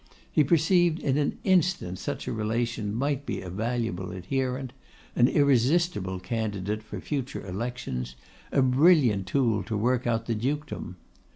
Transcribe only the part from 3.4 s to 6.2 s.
valuable adherent; an irresistible